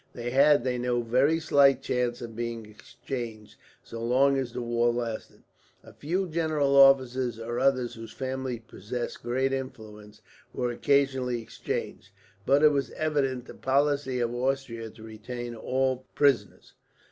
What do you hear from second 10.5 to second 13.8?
were occasionally exchanged; but it was evidently the